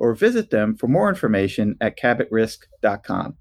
or 0.00 0.14
visit 0.14 0.50
them 0.50 0.74
for 0.74 0.88
more 0.88 1.08
information 1.08 1.76
at 1.80 1.98
cabotrisk.com. 1.98 3.36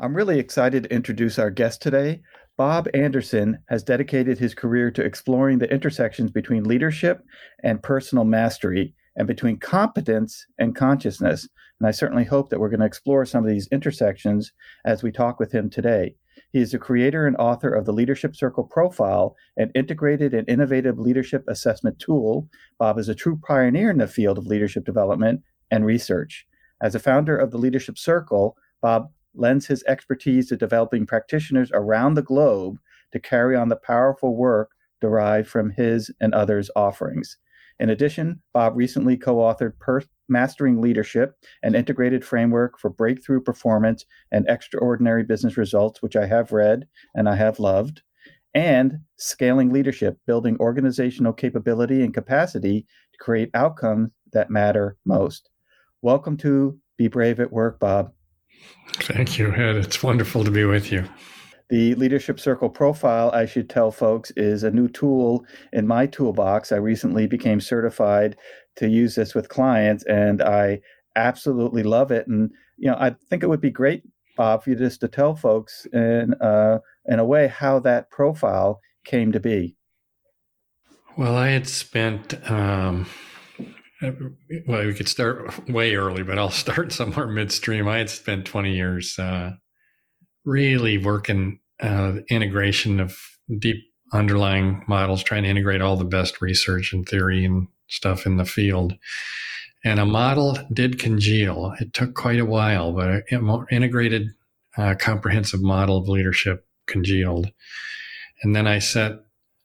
I'm 0.00 0.16
really 0.16 0.38
excited 0.38 0.82
to 0.82 0.92
introduce 0.94 1.38
our 1.38 1.50
guest 1.50 1.80
today. 1.80 2.22
Bob 2.58 2.88
Anderson 2.92 3.58
has 3.68 3.84
dedicated 3.84 4.38
his 4.38 4.54
career 4.54 4.90
to 4.90 5.04
exploring 5.04 5.58
the 5.58 5.72
intersections 5.72 6.30
between 6.30 6.64
leadership 6.64 7.22
and 7.62 7.82
personal 7.82 8.24
mastery 8.24 8.94
and 9.16 9.28
between 9.28 9.58
competence 9.58 10.44
and 10.58 10.74
consciousness. 10.74 11.48
And 11.78 11.86
I 11.86 11.92
certainly 11.92 12.24
hope 12.24 12.50
that 12.50 12.58
we're 12.58 12.68
going 12.68 12.80
to 12.80 12.86
explore 12.86 13.24
some 13.24 13.44
of 13.44 13.50
these 13.50 13.68
intersections 13.68 14.52
as 14.84 15.02
we 15.02 15.12
talk 15.12 15.38
with 15.38 15.52
him 15.52 15.70
today. 15.70 16.16
He 16.52 16.60
is 16.60 16.72
the 16.72 16.78
creator 16.78 17.26
and 17.26 17.36
author 17.36 17.72
of 17.72 17.84
the 17.84 17.92
Leadership 17.92 18.34
Circle 18.34 18.64
Profile, 18.64 19.36
an 19.56 19.70
integrated 19.74 20.34
and 20.34 20.48
innovative 20.48 20.98
leadership 20.98 21.44
assessment 21.46 21.98
tool. 22.00 22.48
Bob 22.78 22.98
is 22.98 23.08
a 23.08 23.14
true 23.14 23.38
pioneer 23.46 23.90
in 23.90 23.98
the 23.98 24.08
field 24.08 24.36
of 24.36 24.46
leadership 24.46 24.84
development 24.84 25.42
and 25.70 25.86
research. 25.86 26.46
As 26.82 26.94
a 26.94 26.98
founder 26.98 27.36
of 27.36 27.52
the 27.52 27.58
Leadership 27.58 27.96
Circle, 27.96 28.56
Bob 28.80 29.10
lends 29.34 29.66
his 29.66 29.84
expertise 29.84 30.48
to 30.48 30.56
developing 30.56 31.06
practitioners 31.06 31.70
around 31.72 32.14
the 32.14 32.22
globe 32.22 32.78
to 33.12 33.20
carry 33.20 33.54
on 33.54 33.68
the 33.68 33.76
powerful 33.76 34.34
work 34.36 34.70
derived 35.00 35.48
from 35.48 35.70
his 35.70 36.10
and 36.20 36.34
others' 36.34 36.70
offerings. 36.74 37.36
In 37.78 37.90
addition, 37.90 38.42
Bob 38.52 38.76
recently 38.76 39.16
co 39.16 39.36
authored 39.36 39.78
per- 39.78 40.02
Mastering 40.30 40.80
Leadership, 40.80 41.36
an 41.62 41.70
mm-hmm. 41.70 41.80
integrated 41.80 42.24
framework 42.24 42.78
for 42.78 42.88
breakthrough 42.88 43.40
performance 43.40 44.06
and 44.32 44.46
extraordinary 44.48 45.24
business 45.24 45.56
results, 45.56 46.00
which 46.00 46.16
I 46.16 46.26
have 46.26 46.52
read 46.52 46.86
and 47.14 47.28
I 47.28 47.34
have 47.34 47.58
loved, 47.58 48.02
and 48.54 49.00
Scaling 49.16 49.72
Leadership, 49.72 50.18
building 50.26 50.56
organizational 50.60 51.32
capability 51.32 52.02
and 52.02 52.14
capacity 52.14 52.86
to 53.12 53.18
create 53.18 53.50
outcomes 53.54 54.10
that 54.32 54.50
matter 54.50 54.96
most. 55.04 55.50
Welcome 56.02 56.36
to 56.38 56.78
Be 56.96 57.08
Brave 57.08 57.40
at 57.40 57.52
Work, 57.52 57.78
Bob. 57.78 58.12
Thank 58.94 59.38
you, 59.38 59.52
Ed. 59.52 59.76
It's 59.76 60.02
wonderful 60.02 60.44
to 60.44 60.50
be 60.50 60.64
with 60.64 60.90
you. 60.92 61.04
The 61.70 61.94
Leadership 61.94 62.40
Circle 62.40 62.70
profile, 62.70 63.30
I 63.32 63.46
should 63.46 63.70
tell 63.70 63.92
folks, 63.92 64.32
is 64.32 64.64
a 64.64 64.72
new 64.72 64.88
tool 64.88 65.44
in 65.72 65.86
my 65.86 66.06
toolbox. 66.06 66.72
I 66.72 66.76
recently 66.76 67.28
became 67.28 67.60
certified 67.60 68.36
to 68.80 68.88
use 68.88 69.14
this 69.14 69.34
with 69.34 69.48
clients, 69.48 70.04
and 70.06 70.42
I 70.42 70.80
absolutely 71.14 71.82
love 71.82 72.10
it. 72.10 72.26
And 72.26 72.50
you 72.78 72.90
know, 72.90 72.96
I 72.96 73.14
think 73.28 73.42
it 73.42 73.48
would 73.48 73.60
be 73.60 73.70
great, 73.70 74.02
Bob, 74.36 74.64
for 74.64 74.70
you 74.70 74.76
just 74.76 75.00
to 75.00 75.08
tell 75.08 75.36
folks 75.36 75.86
in 75.92 76.34
uh, 76.40 76.78
in 77.06 77.18
a 77.18 77.24
way 77.24 77.46
how 77.46 77.78
that 77.80 78.10
profile 78.10 78.80
came 79.04 79.32
to 79.32 79.40
be. 79.40 79.76
Well, 81.16 81.36
I 81.36 81.48
had 81.48 81.68
spent. 81.68 82.34
Um, 82.50 83.06
well, 84.66 84.86
we 84.86 84.94
could 84.94 85.08
start 85.08 85.68
way 85.68 85.94
early, 85.94 86.22
but 86.22 86.38
I'll 86.38 86.50
start 86.64 86.90
somewhere 86.92 87.26
midstream. 87.26 87.86
I 87.86 87.98
had 87.98 88.08
spent 88.08 88.46
20 88.46 88.74
years 88.74 89.18
uh, 89.18 89.52
really 90.46 90.96
working 90.96 91.60
uh, 91.82 92.14
integration 92.30 92.98
of 92.98 93.18
deep 93.58 93.76
underlying 94.12 94.82
models, 94.88 95.22
trying 95.22 95.42
to 95.42 95.50
integrate 95.50 95.82
all 95.82 95.96
the 95.96 96.04
best 96.04 96.40
research 96.40 96.94
and 96.94 97.06
theory 97.06 97.44
and 97.44 97.68
stuff 97.90 98.26
in 98.26 98.36
the 98.36 98.44
field. 98.44 98.94
And 99.84 99.98
a 99.98 100.06
model 100.06 100.58
did 100.72 100.98
congeal. 100.98 101.74
It 101.80 101.92
took 101.92 102.14
quite 102.14 102.38
a 102.38 102.44
while, 102.44 102.92
but 102.92 103.24
an 103.30 103.66
integrated, 103.70 104.28
uh, 104.76 104.94
comprehensive 104.98 105.62
model 105.62 105.96
of 105.96 106.08
leadership 106.08 106.66
congealed. 106.86 107.50
And 108.42 108.54
then 108.54 108.66
I 108.66 108.78
set, 108.78 109.12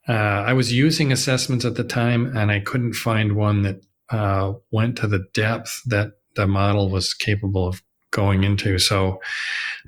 uh, 0.07 0.11
I 0.11 0.53
was 0.53 0.71
using 0.71 1.11
assessments 1.11 1.65
at 1.65 1.75
the 1.75 1.83
time, 1.83 2.35
and 2.35 2.51
I 2.51 2.59
couldn't 2.59 2.93
find 2.93 3.35
one 3.35 3.63
that 3.63 3.81
uh, 4.09 4.53
went 4.71 4.97
to 4.97 5.07
the 5.07 5.25
depth 5.33 5.81
that 5.85 6.13
the 6.35 6.47
model 6.47 6.89
was 6.89 7.13
capable 7.13 7.67
of 7.67 7.81
going 8.11 8.43
into. 8.43 8.77
So 8.79 9.19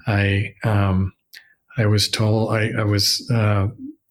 I 0.06 0.54
um, 0.64 1.14
I 1.78 1.86
was 1.86 2.10
told 2.10 2.54
I, 2.54 2.72
I 2.78 2.84
was 2.84 3.30
uh, 3.32 3.68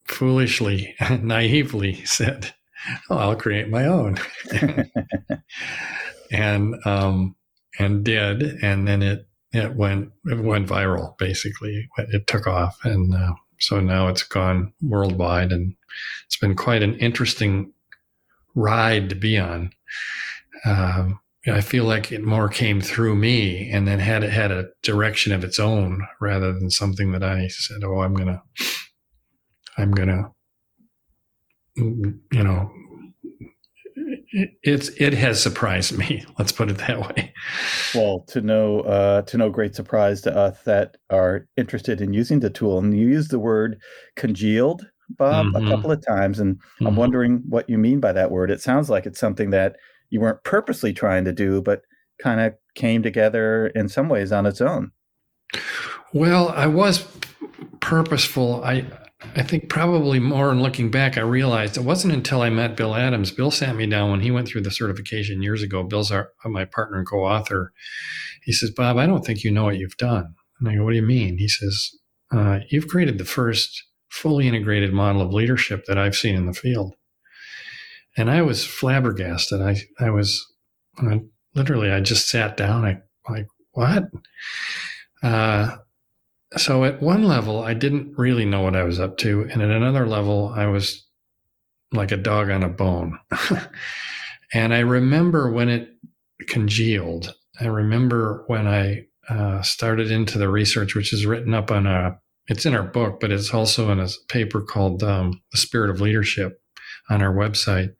foolishly, 0.07 0.95
naively 1.23 2.05
said, 2.05 2.55
"Oh, 3.11 3.17
I'll 3.17 3.37
create 3.37 3.69
my 3.69 3.87
own," 3.87 4.19
and 6.31 6.75
um, 6.85 7.37
and 7.79 8.05
did, 8.05 8.43
and 8.63 8.87
then 8.87 9.03
it 9.03 9.29
it 9.53 9.75
went 9.75 10.13
it 10.27 10.39
went 10.41 10.69
viral. 10.69 11.17
Basically, 11.19 11.89
it 11.99 12.27
took 12.27 12.47
off, 12.47 12.79
and 12.85 13.15
uh, 13.15 13.33
so 13.59 13.81
now 13.81 14.09
it's 14.09 14.23
gone 14.23 14.73
worldwide, 14.83 15.53
and 15.53 15.75
it's 16.27 16.37
been 16.37 16.55
quite 16.55 16.83
an 16.83 16.97
interesting 16.99 17.73
ride 18.55 19.09
to 19.11 19.15
be 19.15 19.39
on. 19.39 19.71
Um, 20.65 21.21
I 21.47 21.61
feel 21.61 21.85
like 21.85 22.11
it 22.11 22.25
more 22.25 22.49
came 22.49 22.81
through 22.81 23.15
me 23.15 23.71
and 23.71 23.87
then 23.87 24.01
had 24.01 24.25
it 24.25 24.33
had 24.33 24.51
a 24.51 24.69
direction 24.83 25.33
of 25.33 25.45
its 25.45 25.61
own 25.61 26.07
rather 26.21 26.53
than 26.53 26.71
something 26.71 27.13
that 27.13 27.23
I 27.23 27.47
said, 27.49 27.85
"Oh, 27.85 28.01
I'm 28.01 28.15
gonna, 28.15 28.43
I'm 29.79 29.93
gonna," 29.93 30.33
you 31.77 32.21
know. 32.33 32.71
It's 34.63 34.89
it 34.91 35.15
has 35.15 35.43
surprised 35.43 35.97
me. 35.97 36.25
Let's 36.39 36.53
put 36.53 36.71
it 36.71 36.79
that 36.79 37.01
way. 37.01 37.33
Well, 37.95 38.25
to 38.29 38.41
no 38.41 38.81
uh, 38.81 39.23
to 39.23 39.39
no 39.39 39.51
great 39.51 39.75
surprise 39.75 40.21
to 40.23 40.37
us 40.37 40.63
that 40.65 40.97
are 41.11 41.47
interested 41.57 42.01
in 42.01 42.13
using 42.13 42.41
the 42.41 42.51
tool, 42.51 42.79
and 42.79 42.97
you 42.97 43.09
use 43.09 43.29
the 43.29 43.39
word 43.39 43.81
congealed, 44.17 44.87
Bob, 45.11 45.47
mm-hmm. 45.47 45.67
a 45.67 45.71
couple 45.71 45.91
of 45.91 46.05
times, 46.07 46.39
and 46.39 46.57
mm-hmm. 46.57 46.87
I'm 46.87 46.97
wondering 46.97 47.43
what 47.49 47.69
you 47.71 47.79
mean 47.79 48.01
by 48.01 48.13
that 48.13 48.31
word. 48.31 48.51
It 48.51 48.61
sounds 48.61 48.91
like 48.91 49.07
it's 49.07 49.21
something 49.21 49.51
that 49.51 49.77
you 50.11 50.21
weren't 50.21 50.45
purposely 50.45 50.93
trying 50.93 51.25
to 51.25 51.33
do, 51.33 51.63
but 51.63 51.83
kind 52.19 52.41
of 52.41 52.55
came 52.75 53.03
together 53.03 53.69
in 53.69 53.89
some 53.89 54.09
ways 54.09 54.33
on 54.33 54.47
its 54.47 54.61
own. 54.61 54.93
Well, 56.13 56.49
I 56.51 56.67
was 56.67 57.07
purposeful. 57.81 58.63
I 58.65 58.87
I 59.35 59.43
think 59.43 59.69
probably 59.69 60.19
more 60.19 60.53
in 60.53 60.63
looking 60.63 60.91
back, 60.91 61.19
I 61.19 61.23
realized 61.23 61.77
it 61.77 61.85
wasn't 61.85 62.15
until 62.15 62.43
I 62.43 62.51
met 62.51 62.77
Bill 62.77 62.95
Adams. 62.95 63.31
Bill 63.31 63.51
sat 63.51 63.77
me 63.77 63.87
down 63.87 64.11
when 64.11 64.21
he 64.21 64.31
went 64.31 64.49
through 64.49 64.63
the 64.63 64.71
certification 64.71 65.43
years 65.43 65.63
ago. 65.63 65.83
Bill's 65.83 66.11
our, 66.11 66.31
my 66.45 66.65
partner 66.65 66.99
and 66.99 67.09
co-author. 67.09 67.73
He 68.43 68.53
says, 68.53 68.71
"Bob, 68.71 68.97
I 68.97 69.07
don't 69.07 69.25
think 69.25 69.45
you 69.45 69.51
know 69.51 69.65
what 69.65 69.79
you've 69.79 69.97
done." 69.97 70.35
And 70.61 70.69
I 70.69 70.77
go, 70.77 70.85
"What 70.85 70.91
do 70.91 70.97
you 70.97 71.03
mean?" 71.03 71.39
He 71.39 71.49
says, 71.49 71.91
uh, 72.31 72.61
"You've 72.71 72.89
created 72.89 73.19
the 73.19 73.25
first 73.25 73.85
fully 74.09 74.47
integrated 74.49 74.93
model 74.93 75.23
of 75.23 75.33
leadership 75.33 75.85
that 75.87 75.99
I've 75.99 76.17
seen 76.17 76.37
in 76.37 76.47
the 76.47 76.55
field." 76.55 76.95
and 78.17 78.31
I 78.31 78.43
was 78.43 78.65
flabbergasted. 78.65 79.61
I 79.61 79.77
I 79.99 80.11
was 80.11 80.45
I, 80.99 81.21
literally 81.55 81.91
I 81.91 82.01
just 82.01 82.29
sat 82.29 82.57
down. 82.57 82.85
I 82.85 82.99
like 83.31 83.49
what? 83.73 84.05
Uh, 85.23 85.77
so 86.57 86.85
at 86.85 87.03
one 87.03 87.25
level, 87.25 87.63
I 87.63 87.75
didn't 87.75 88.17
really 88.17 88.45
know 88.45 88.63
what 88.63 88.77
I 88.77 88.85
was 88.85 89.01
up 89.01 89.19
to. 89.19 89.43
And 89.43 89.63
at 89.63 89.71
another 89.71 90.07
level, 90.07 90.53
I 90.55 90.67
was 90.67 91.07
like 91.93 92.13
a 92.13 92.17
dog 92.17 92.51
on 92.51 92.63
a 92.63 92.69
bone. 92.69 93.19
and 94.55 94.75
I 94.75 94.81
remember 94.81 95.51
when 95.51 95.69
it 95.69 95.89
congealed. 96.49 97.35
I 97.61 97.67
remember 97.67 98.45
when 98.47 98.67
I 98.67 99.07
uh, 99.29 99.63
started 99.63 100.11
into 100.11 100.39
the 100.39 100.49
research, 100.49 100.95
which 100.95 101.13
is 101.13 101.27
written 101.27 101.55
up 101.55 101.71
on 101.71 101.87
a, 101.87 102.19
it's 102.49 102.67
in 102.67 102.75
our 102.75 102.83
book, 102.83 103.21
but 103.21 103.33
it's 103.33 103.53
also 103.53 103.91
in 103.91 103.99
a 103.99 104.09
paper 104.29 104.61
called 104.61 105.03
um, 105.03 105.43
The 105.53 105.59
Spirit 105.59 105.91
of 105.91 106.01
Leadership 106.01 106.61
on 107.11 107.23
our 107.23 107.35
website. 107.35 107.95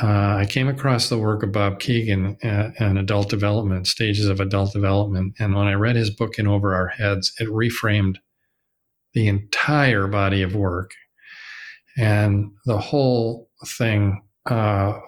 Uh, 0.00 0.36
I 0.40 0.46
came 0.46 0.68
across 0.68 1.08
the 1.08 1.18
work 1.18 1.42
of 1.42 1.52
Bob 1.52 1.80
Kegan 1.80 2.36
uh, 2.44 2.70
and 2.78 2.98
adult 2.98 3.30
development, 3.30 3.86
stages 3.86 4.28
of 4.28 4.40
adult 4.40 4.72
development. 4.72 5.34
And 5.38 5.54
when 5.54 5.66
I 5.66 5.72
read 5.72 5.96
his 5.96 6.10
book 6.10 6.38
in 6.38 6.46
Over 6.46 6.74
Our 6.74 6.88
Heads, 6.88 7.32
it 7.40 7.48
reframed 7.48 8.16
the 9.14 9.26
entire 9.28 10.06
body 10.06 10.42
of 10.42 10.54
work. 10.54 10.90
And 11.96 12.50
the 12.66 12.78
whole 12.78 13.48
thing, 13.64 14.22
uh, 14.44 15.00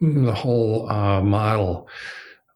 the 0.00 0.34
whole 0.34 0.88
uh, 0.88 1.20
model 1.20 1.88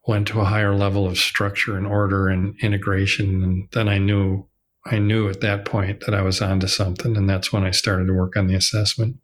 went 0.07 0.29
to 0.29 0.41
a 0.41 0.45
higher 0.45 0.77
level 0.77 1.09
of 1.09 1.19
structure 1.19 1.77
and 1.77 1.89
order 1.89 2.29
and 2.29 2.55
integration. 2.63 3.43
And 3.43 3.69
then 3.73 3.89
I 3.89 3.99
knew, 3.99 4.47
I 4.87 5.01
knew 5.01 5.29
at 5.29 5.41
that 5.41 5.65
point 5.65 6.05
that 6.07 6.15
I 6.15 6.23
was 6.23 6.41
onto 6.41 6.69
something. 6.69 7.17
And 7.17 7.29
that's 7.29 7.53
when 7.53 7.65
I 7.65 7.73
started 7.73 8.07
to 8.07 8.13
work 8.13 8.37
on 8.37 8.47
the 8.47 8.55
assessment. 8.55 9.17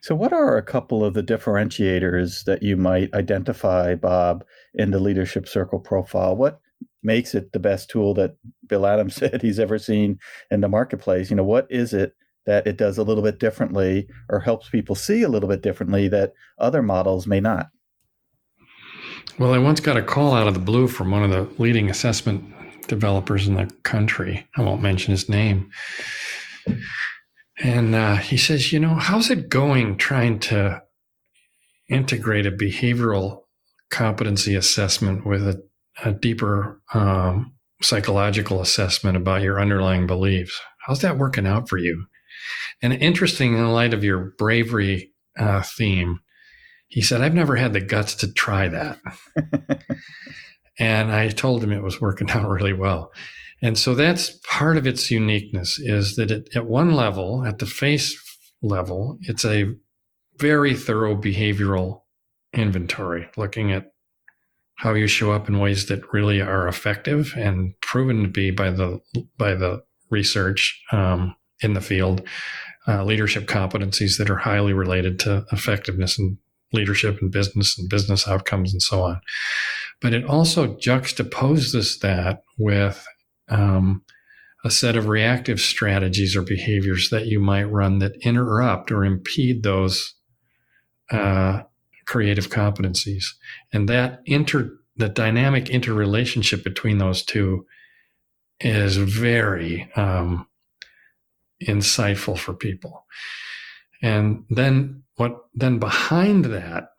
So, 0.00 0.14
what 0.14 0.32
are 0.32 0.56
a 0.56 0.62
couple 0.62 1.04
of 1.04 1.14
the 1.14 1.22
differentiators 1.22 2.44
that 2.44 2.62
you 2.62 2.76
might 2.76 3.12
identify, 3.14 3.94
Bob, 3.94 4.44
in 4.74 4.90
the 4.90 5.00
leadership 5.00 5.48
circle 5.48 5.80
profile? 5.80 6.36
What 6.36 6.60
makes 7.02 7.34
it 7.34 7.52
the 7.52 7.58
best 7.58 7.90
tool 7.90 8.14
that 8.14 8.36
Bill 8.66 8.86
Adams 8.86 9.14
said 9.16 9.42
he's 9.42 9.58
ever 9.58 9.78
seen 9.78 10.18
in 10.50 10.60
the 10.60 10.68
marketplace? 10.68 11.30
You 11.30 11.36
know, 11.36 11.44
what 11.44 11.66
is 11.70 11.92
it 11.92 12.14
that 12.46 12.66
it 12.66 12.76
does 12.78 12.96
a 12.96 13.02
little 13.02 13.22
bit 13.22 13.38
differently 13.38 14.08
or 14.30 14.40
helps 14.40 14.70
people 14.70 14.94
see 14.94 15.22
a 15.22 15.28
little 15.28 15.48
bit 15.48 15.62
differently 15.62 16.08
that 16.08 16.32
other 16.58 16.82
models 16.82 17.26
may 17.26 17.40
not? 17.40 17.68
Well, 19.38 19.52
I 19.52 19.58
once 19.58 19.80
got 19.80 19.96
a 19.96 20.02
call 20.02 20.32
out 20.32 20.48
of 20.48 20.54
the 20.54 20.60
blue 20.60 20.88
from 20.88 21.10
one 21.10 21.22
of 21.22 21.30
the 21.30 21.62
leading 21.62 21.90
assessment 21.90 22.44
developers 22.88 23.46
in 23.46 23.54
the 23.54 23.70
country. 23.82 24.46
I 24.56 24.62
won't 24.62 24.82
mention 24.82 25.10
his 25.10 25.28
name. 25.28 25.70
And 27.60 27.94
uh, 27.94 28.16
he 28.16 28.36
says, 28.36 28.72
you 28.72 28.78
know, 28.78 28.94
how's 28.94 29.30
it 29.30 29.48
going 29.48 29.96
trying 29.96 30.38
to 30.40 30.82
integrate 31.88 32.46
a 32.46 32.52
behavioral 32.52 33.42
competency 33.90 34.54
assessment 34.54 35.26
with 35.26 35.46
a, 35.46 35.62
a 36.04 36.12
deeper 36.12 36.80
um, 36.94 37.54
psychological 37.82 38.60
assessment 38.60 39.16
about 39.16 39.42
your 39.42 39.60
underlying 39.60 40.06
beliefs? 40.06 40.60
How's 40.86 41.00
that 41.00 41.18
working 41.18 41.46
out 41.46 41.68
for 41.68 41.78
you? 41.78 42.06
And 42.80 42.92
interesting 42.92 43.54
in 43.54 43.72
light 43.72 43.92
of 43.92 44.04
your 44.04 44.32
bravery 44.38 45.12
uh, 45.38 45.62
theme, 45.62 46.20
he 46.86 47.02
said, 47.02 47.20
I've 47.20 47.34
never 47.34 47.56
had 47.56 47.72
the 47.72 47.80
guts 47.80 48.14
to 48.16 48.32
try 48.32 48.68
that. 48.68 48.98
and 50.78 51.10
I 51.10 51.28
told 51.28 51.62
him 51.62 51.72
it 51.72 51.82
was 51.82 52.00
working 52.00 52.30
out 52.32 52.48
really 52.48 52.72
well. 52.72 53.10
And 53.60 53.78
so 53.78 53.94
that's 53.94 54.38
part 54.44 54.76
of 54.76 54.86
its 54.86 55.10
uniqueness 55.10 55.78
is 55.78 56.16
that 56.16 56.30
it, 56.30 56.48
at 56.54 56.66
one 56.66 56.94
level, 56.94 57.44
at 57.44 57.58
the 57.58 57.66
face 57.66 58.16
level, 58.62 59.18
it's 59.22 59.44
a 59.44 59.74
very 60.38 60.74
thorough 60.74 61.16
behavioral 61.16 62.02
inventory, 62.52 63.28
looking 63.36 63.72
at 63.72 63.92
how 64.76 64.94
you 64.94 65.08
show 65.08 65.32
up 65.32 65.48
in 65.48 65.58
ways 65.58 65.86
that 65.86 66.12
really 66.12 66.40
are 66.40 66.68
effective 66.68 67.34
and 67.36 67.74
proven 67.80 68.22
to 68.22 68.28
be 68.28 68.50
by 68.52 68.70
the 68.70 69.00
by 69.36 69.54
the 69.54 69.82
research 70.10 70.80
um, 70.92 71.34
in 71.60 71.74
the 71.74 71.80
field, 71.80 72.22
uh, 72.86 73.04
leadership 73.04 73.46
competencies 73.46 74.18
that 74.18 74.30
are 74.30 74.36
highly 74.36 74.72
related 74.72 75.18
to 75.18 75.44
effectiveness 75.50 76.18
and 76.18 76.38
leadership 76.72 77.18
and 77.20 77.32
business 77.32 77.76
and 77.78 77.88
business 77.88 78.28
outcomes 78.28 78.72
and 78.72 78.82
so 78.82 79.02
on. 79.02 79.20
But 80.00 80.14
it 80.14 80.24
also 80.24 80.76
juxtaposes 80.76 81.98
that 82.00 82.44
with 82.56 83.04
um, 83.50 84.02
a 84.64 84.70
set 84.70 84.96
of 84.96 85.08
reactive 85.08 85.60
strategies 85.60 86.36
or 86.36 86.42
behaviors 86.42 87.10
that 87.10 87.26
you 87.26 87.40
might 87.40 87.64
run 87.64 87.98
that 88.00 88.16
interrupt 88.22 88.90
or 88.90 89.04
impede 89.04 89.62
those 89.62 90.14
uh, 91.10 91.62
creative 92.06 92.48
competencies. 92.48 93.24
And 93.72 93.88
that 93.88 94.22
inter 94.26 94.72
the 94.96 95.08
dynamic 95.08 95.70
interrelationship 95.70 96.64
between 96.64 96.98
those 96.98 97.22
two 97.22 97.64
is 98.60 98.96
very 98.96 99.88
um, 99.94 100.48
insightful 101.62 102.36
for 102.36 102.52
people. 102.52 103.06
And 104.02 104.44
then 104.50 105.04
what 105.16 105.36
then 105.54 105.78
behind 105.78 106.46
that 106.46 106.90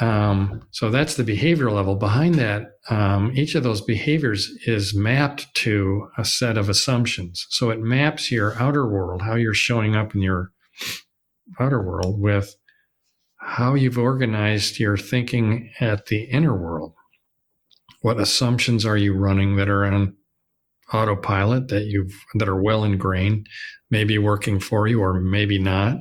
um, 0.00 0.62
so 0.70 0.90
that's 0.90 1.14
the 1.16 1.24
behavior 1.24 1.70
level. 1.70 1.96
Behind 1.96 2.36
that, 2.36 2.72
um, 2.88 3.32
each 3.34 3.54
of 3.54 3.64
those 3.64 3.80
behaviors 3.80 4.48
is 4.66 4.94
mapped 4.94 5.52
to 5.56 6.08
a 6.16 6.24
set 6.24 6.56
of 6.56 6.68
assumptions. 6.68 7.46
So 7.50 7.70
it 7.70 7.80
maps 7.80 8.30
your 8.30 8.54
outer 8.60 8.86
world, 8.86 9.22
how 9.22 9.34
you're 9.34 9.54
showing 9.54 9.96
up 9.96 10.14
in 10.14 10.22
your 10.22 10.52
outer 11.58 11.82
world, 11.82 12.20
with 12.20 12.54
how 13.38 13.74
you've 13.74 13.98
organized 13.98 14.78
your 14.78 14.96
thinking 14.96 15.70
at 15.80 16.06
the 16.06 16.24
inner 16.24 16.56
world. 16.56 16.94
What 18.02 18.20
assumptions 18.20 18.86
are 18.86 18.96
you 18.96 19.14
running 19.14 19.56
that 19.56 19.68
are 19.68 19.84
on 19.84 20.14
autopilot 20.92 21.68
that 21.68 21.86
you've 21.86 22.14
that 22.34 22.48
are 22.48 22.62
well 22.62 22.84
ingrained, 22.84 23.48
maybe 23.90 24.16
working 24.16 24.60
for 24.60 24.86
you 24.86 25.00
or 25.00 25.20
maybe 25.20 25.58
not? 25.58 25.96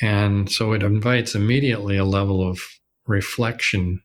And 0.00 0.50
so 0.50 0.72
it 0.72 0.82
invites 0.84 1.34
immediately 1.34 1.96
a 1.96 2.04
level 2.04 2.48
of 2.48 2.60
reflection 3.10 4.02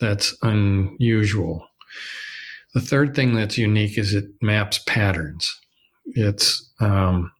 that's 0.00 0.36
unusual. 0.42 1.66
The 2.74 2.80
third 2.80 3.14
thing 3.14 3.34
that's 3.34 3.58
unique 3.58 3.98
is 3.98 4.14
it 4.14 4.26
maps 4.40 4.78
patterns. 4.78 5.60
It's, 6.06 6.72
um, 6.80 7.30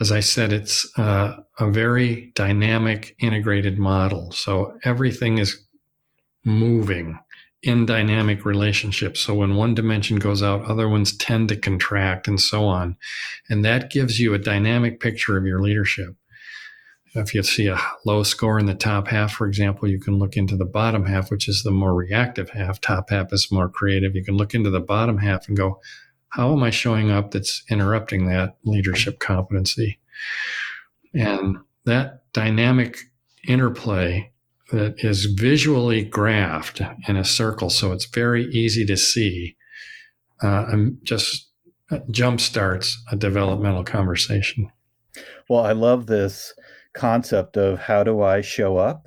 as 0.00 0.12
I 0.12 0.20
said, 0.20 0.52
it's 0.52 0.86
uh, 0.98 1.36
a 1.58 1.70
very 1.70 2.32
dynamic, 2.34 3.16
integrated 3.18 3.78
model. 3.78 4.32
So 4.32 4.78
everything 4.84 5.38
is 5.38 5.60
moving 6.44 7.18
in 7.62 7.86
dynamic 7.86 8.44
relationships. 8.44 9.20
So 9.20 9.34
when 9.34 9.56
one 9.56 9.74
dimension 9.74 10.18
goes 10.18 10.42
out, 10.42 10.64
other 10.66 10.88
ones 10.88 11.16
tend 11.16 11.48
to 11.48 11.56
contract 11.56 12.28
and 12.28 12.40
so 12.40 12.66
on. 12.66 12.96
And 13.48 13.64
that 13.64 13.90
gives 13.90 14.20
you 14.20 14.34
a 14.34 14.38
dynamic 14.38 15.00
picture 15.00 15.36
of 15.36 15.46
your 15.46 15.60
leadership. 15.60 16.14
If 17.14 17.34
you 17.34 17.42
see 17.42 17.68
a 17.68 17.78
low 18.04 18.24
score 18.24 18.58
in 18.58 18.66
the 18.66 18.74
top 18.74 19.08
half, 19.08 19.32
for 19.32 19.46
example, 19.46 19.88
you 19.88 20.00
can 20.00 20.18
look 20.18 20.36
into 20.36 20.56
the 20.56 20.64
bottom 20.64 21.06
half, 21.06 21.30
which 21.30 21.48
is 21.48 21.62
the 21.62 21.70
more 21.70 21.94
reactive 21.94 22.50
half. 22.50 22.80
Top 22.80 23.10
half 23.10 23.32
is 23.32 23.52
more 23.52 23.68
creative. 23.68 24.16
You 24.16 24.24
can 24.24 24.36
look 24.36 24.54
into 24.54 24.70
the 24.70 24.80
bottom 24.80 25.18
half 25.18 25.46
and 25.46 25.56
go, 25.56 25.80
how 26.30 26.52
am 26.52 26.64
I 26.64 26.70
showing 26.70 27.12
up 27.12 27.30
that's 27.30 27.62
interrupting 27.70 28.26
that 28.26 28.56
leadership 28.64 29.20
competency? 29.20 30.00
And 31.14 31.58
that 31.84 32.24
dynamic 32.32 32.98
interplay 33.46 34.32
that 34.72 35.04
is 35.04 35.26
visually 35.26 36.04
graphed 36.04 36.80
in 37.08 37.16
a 37.16 37.24
circle, 37.24 37.70
so 37.70 37.92
it's 37.92 38.06
very 38.06 38.46
easy 38.46 38.84
to 38.86 38.96
see, 38.96 39.56
uh, 40.42 40.74
just 41.04 41.48
jump 42.10 42.40
starts 42.40 43.00
a 43.12 43.16
developmental 43.16 43.84
conversation. 43.84 44.72
Well, 45.48 45.64
I 45.64 45.72
love 45.72 46.06
this 46.06 46.52
concept 46.94 47.56
of 47.56 47.78
how 47.78 48.04
do 48.04 48.22
I 48.22 48.40
show 48.40 48.76
up 48.76 49.06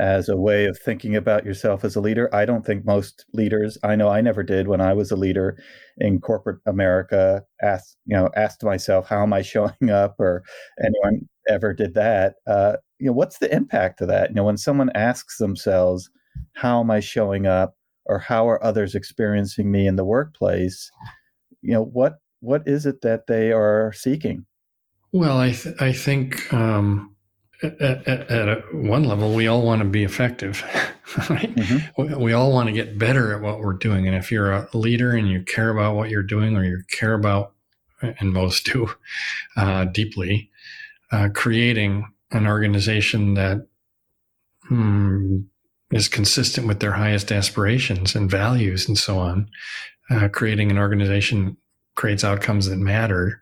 as 0.00 0.28
a 0.28 0.36
way 0.36 0.66
of 0.66 0.78
thinking 0.78 1.14
about 1.14 1.44
yourself 1.44 1.84
as 1.84 1.94
a 1.94 2.00
leader. 2.00 2.28
I 2.34 2.44
don't 2.44 2.66
think 2.66 2.84
most 2.84 3.24
leaders, 3.32 3.78
I 3.84 3.94
know 3.94 4.08
I 4.08 4.20
never 4.20 4.42
did 4.42 4.66
when 4.66 4.80
I 4.80 4.92
was 4.92 5.10
a 5.10 5.16
leader 5.16 5.56
in 5.98 6.20
corporate 6.20 6.60
America, 6.66 7.44
asked, 7.62 7.96
you 8.04 8.16
know, 8.16 8.28
asked 8.34 8.64
myself, 8.64 9.06
how 9.08 9.22
am 9.22 9.32
I 9.32 9.42
showing 9.42 9.90
up 9.90 10.16
or 10.18 10.42
anyone 10.82 11.28
ever 11.48 11.72
did 11.72 11.94
that. 11.94 12.36
Uh, 12.46 12.76
you 12.98 13.06
know, 13.06 13.12
what's 13.12 13.38
the 13.38 13.54
impact 13.54 14.00
of 14.00 14.08
that? 14.08 14.30
You 14.30 14.36
know, 14.36 14.44
when 14.44 14.56
someone 14.56 14.90
asks 14.94 15.38
themselves, 15.38 16.10
how 16.54 16.80
am 16.80 16.90
I 16.90 17.00
showing 17.00 17.46
up 17.46 17.76
or 18.06 18.18
how 18.18 18.48
are 18.48 18.62
others 18.62 18.94
experiencing 18.94 19.70
me 19.70 19.86
in 19.86 19.96
the 19.96 20.04
workplace? 20.04 20.90
You 21.62 21.72
know, 21.72 21.84
what, 21.84 22.14
what 22.40 22.62
is 22.66 22.86
it 22.86 23.02
that 23.02 23.26
they 23.26 23.52
are 23.52 23.92
seeking? 23.92 24.46
Well, 25.12 25.38
I, 25.38 25.52
th- 25.52 25.76
I 25.80 25.92
think, 25.92 26.52
um, 26.52 27.13
at, 27.62 27.80
at, 27.80 28.30
at, 28.30 28.74
one 28.74 29.04
level, 29.04 29.34
we 29.34 29.46
all 29.46 29.62
want 29.62 29.80
to 29.80 29.88
be 29.88 30.04
effective. 30.04 30.64
Right? 31.30 31.54
Mm-hmm. 31.54 32.02
We, 32.02 32.14
we, 32.24 32.32
all 32.32 32.50
want 32.50 32.66
to 32.66 32.72
get 32.72 32.98
better 32.98 33.34
at 33.34 33.40
what 33.40 33.60
we're 33.60 33.74
doing. 33.74 34.08
And 34.08 34.16
if 34.16 34.32
you're 34.32 34.50
a 34.50 34.68
leader 34.72 35.12
and 35.12 35.28
you 35.28 35.42
care 35.42 35.70
about 35.70 35.94
what 35.94 36.10
you're 36.10 36.24
doing, 36.24 36.56
or 36.56 36.64
you 36.64 36.82
care 36.90 37.14
about, 37.14 37.52
and 38.00 38.32
most 38.32 38.64
do, 38.64 38.90
uh, 39.56 39.84
deeply, 39.84 40.50
uh, 41.12 41.28
creating 41.32 42.10
an 42.32 42.48
organization 42.48 43.34
that, 43.34 43.68
hmm, 44.66 45.42
is 45.92 46.08
consistent 46.08 46.66
with 46.66 46.80
their 46.80 46.92
highest 46.92 47.30
aspirations 47.30 48.16
and 48.16 48.28
values 48.28 48.88
and 48.88 48.98
so 48.98 49.18
on, 49.18 49.48
uh, 50.10 50.26
creating 50.28 50.72
an 50.72 50.78
organization 50.78 51.56
creates 51.94 52.24
outcomes 52.24 52.66
that 52.66 52.78
matter 52.78 53.40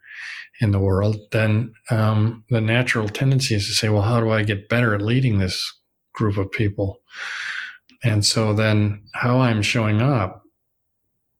in 0.60 0.70
the 0.70 0.78
world, 0.78 1.16
then 1.32 1.72
um, 1.90 2.44
the 2.50 2.60
natural 2.60 3.08
tendency 3.08 3.54
is 3.54 3.66
to 3.66 3.72
say, 3.72 3.88
well, 3.88 4.02
how 4.02 4.20
do 4.20 4.30
I 4.30 4.42
get 4.42 4.68
better 4.68 4.94
at 4.94 5.02
leading 5.02 5.38
this 5.38 5.72
group 6.12 6.36
of 6.36 6.50
people? 6.52 7.00
And 8.04 8.24
so 8.24 8.52
then 8.52 9.02
how 9.14 9.40
I'm 9.40 9.62
showing 9.62 10.02
up, 10.02 10.42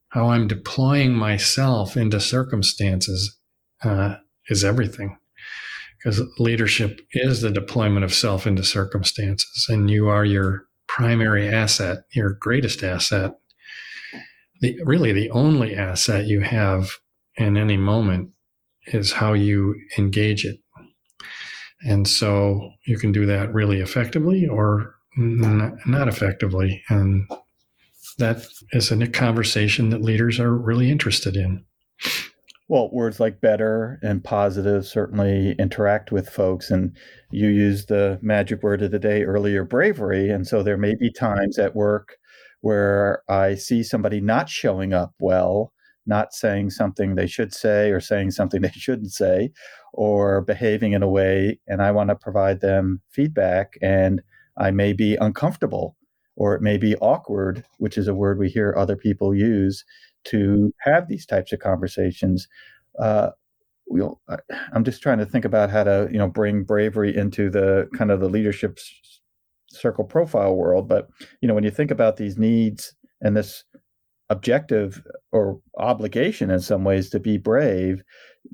how 0.09 0.31
I'm 0.31 0.47
deploying 0.47 1.13
myself 1.13 1.97
into 1.97 2.21
circumstances 2.21 3.37
uh, 3.83 4.17
is 4.49 4.65
everything. 4.65 5.19
Because 5.99 6.23
leadership 6.39 7.01
is 7.13 7.43
the 7.43 7.51
deployment 7.51 8.05
of 8.05 8.13
self 8.13 8.47
into 8.47 8.65
circumstances, 8.65 9.67
and 9.69 9.89
you 9.89 10.09
are 10.09 10.25
your 10.25 10.67
primary 10.89 11.49
asset, 11.49 11.99
your 12.11 12.31
greatest 12.31 12.83
asset, 12.83 13.33
the, 14.61 14.81
really 14.85 15.13
the 15.13 15.31
only 15.31 15.77
asset 15.77 16.27
you 16.27 16.41
have 16.41 16.99
in 17.37 17.57
any 17.57 17.77
moment 17.77 18.31
is 18.87 19.13
how 19.13 19.33
you 19.33 19.75
engage 19.99 20.45
it. 20.45 20.59
And 21.85 22.07
so 22.07 22.71
you 22.87 22.99
can 22.99 23.13
do 23.13 23.27
that 23.27 23.53
really 23.53 23.81
effectively 23.81 24.47
or 24.47 24.95
not 25.17 26.09
effectively. 26.09 26.83
And 26.89 27.29
that 28.19 28.47
is 28.73 28.91
a 28.91 29.07
conversation 29.09 29.91
that 29.91 30.03
leaders 30.03 30.39
are 30.39 30.55
really 30.55 30.91
interested 30.91 31.37
in. 31.37 31.65
Well, 32.69 32.89
words 32.93 33.21
like 33.21 33.41
better 33.41 33.99
and 34.03 34.25
positive 34.25 34.87
certainly 34.87 35.55
interact 35.59 36.13
with 36.13 36.29
folks. 36.29 36.71
And 36.71 36.97
you 37.31 37.49
used 37.49 37.89
the 37.89 38.19
magic 38.23 38.63
word 38.63 38.81
of 38.83 38.93
the 38.93 38.99
day 38.99 39.25
earlier, 39.25 39.65
bravery. 39.65 40.31
And 40.31 40.47
so 40.47 40.63
there 40.63 40.79
may 40.79 40.95
be 40.95 41.13
times 41.13 41.59
at 41.59 41.77
work 41.77 42.17
where 42.61 43.23
I 43.29 43.57
see 43.57 43.83
somebody 43.83 44.21
not 44.21 44.49
showing 44.49 44.95
up 44.95 45.13
well 45.19 45.73
not 46.07 46.33
saying 46.33 46.71
something 46.71 47.15
they 47.15 47.27
should 47.27 47.55
say 47.55 47.91
or 47.91 48.01
saying 48.01 48.31
something 48.31 48.61
they 48.63 48.71
shouldn't 48.71 49.13
say 49.13 49.51
or 49.93 50.41
behaving 50.41 50.93
in 50.93 51.03
a 51.03 51.09
way 51.09 51.59
and 51.67 51.83
I 51.83 51.91
want 51.91 52.11
to 52.11 52.17
provide 52.17 52.61
them 52.61 53.01
feedback 53.11 53.75
and 53.83 54.23
I 54.57 54.71
may 54.71 54.93
be 54.93 55.17
uncomfortable 55.17 55.97
or 56.37 56.55
it 56.55 56.63
may 56.63 56.79
be 56.79 56.97
awkward, 56.97 57.65
which 57.79 57.99
is 57.99 58.09
a 58.09 58.15
word 58.15 58.39
we 58.39 58.49
hear 58.49 58.75
other 58.77 58.97
people 58.97 59.35
use 59.35 59.85
to 60.25 60.73
have 60.81 61.09
these 61.09 61.27
types 61.27 61.53
of 61.53 61.59
conversations. 61.59 62.49
Uh, 62.99 63.31
we'll, 63.87 64.21
I'm 64.73 64.85
just 64.85 65.03
trying 65.03 65.19
to 65.19 65.27
think 65.27 65.45
about 65.45 65.71
how 65.71 65.85
to, 65.85 66.09
you 66.11 66.19
know, 66.19 66.29
bring 66.29 66.65
bravery 66.65 67.15
into 67.15 67.51
the 67.51 67.89
kind 67.97 68.11
of 68.11 68.21
the 68.21 68.29
leadership 68.29 68.79
circle 69.69 70.05
profile 70.05 70.55
world. 70.55 70.89
But 70.89 71.09
you 71.41 71.49
know, 71.49 71.55
when 71.55 71.65
you 71.65 71.71
think 71.71 71.91
about 71.91 72.17
these 72.17 72.39
needs 72.39 72.95
and 73.21 73.37
this 73.37 73.65
objective 74.33 75.03
or 75.31 75.61
obligation 75.79 76.51
in 76.51 76.61
some 76.61 76.85
ways 76.85 77.11
to 77.11 77.21
be 77.21 77.37
brave 77.37 78.03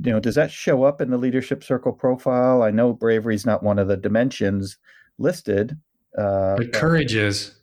you 0.03 0.13
know 0.13 0.21
does 0.21 0.35
that 0.35 0.51
show 0.51 0.85
up 0.85 1.01
in 1.01 1.11
the 1.11 1.17
leadership 1.17 1.65
circle 1.65 1.93
profile? 1.93 2.63
I 2.63 2.71
know 2.71 2.93
bravery 2.93 3.35
is 3.35 3.47
not 3.47 3.63
one 3.63 3.79
of 3.79 3.89
the 3.89 3.97
dimensions 3.97 4.77
listed 5.19 5.77
uh, 6.17 6.57
but 6.57 6.73
courage 6.73 7.15
is 7.15 7.55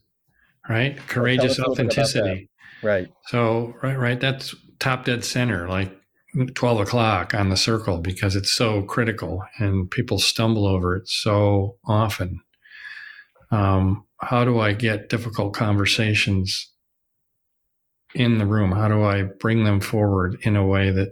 right? 0.69 0.97
Courageous 1.07 1.59
authenticity. 1.59 2.49
Right. 2.81 3.07
So 3.27 3.75
right 3.81 3.97
right 3.97 4.19
that's 4.19 4.55
top 4.79 5.05
dead 5.05 5.23
center 5.23 5.67
like 5.67 5.91
12 6.53 6.81
o'clock 6.81 7.33
on 7.33 7.49
the 7.49 7.55
circle 7.55 7.99
because 7.99 8.35
it's 8.35 8.51
so 8.51 8.81
critical 8.81 9.41
and 9.57 9.89
people 9.89 10.19
stumble 10.19 10.65
over 10.67 10.95
it 10.97 11.07
so 11.07 11.77
often. 11.85 12.41
Um, 13.51 14.05
how 14.21 14.45
do 14.45 14.59
i 14.59 14.73
get 14.73 15.09
difficult 15.09 15.53
conversations 15.53 16.71
in 18.15 18.37
the 18.37 18.45
room? 18.45 18.71
How 18.71 18.87
do 18.87 19.03
I 19.03 19.23
bring 19.23 19.65
them 19.65 19.81
forward 19.81 20.37
in 20.43 20.55
a 20.55 20.65
way 20.65 20.89
that 20.89 21.09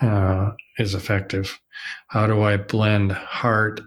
uh, 0.00 0.52
is 0.78 0.94
effective? 0.94 1.60
How 2.08 2.26
do 2.26 2.42
I 2.42 2.56
blend 2.56 3.12
heart 3.12 3.80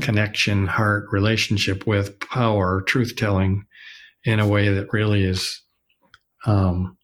connection, 0.00 0.66
heart 0.66 1.06
relationship 1.10 1.86
with 1.86 2.18
power, 2.20 2.82
truth 2.82 3.16
telling 3.16 3.66
in 4.24 4.38
a 4.38 4.46
way 4.46 4.68
that 4.68 4.92
really 4.92 5.24
is 5.24 5.60
um, 6.46 6.96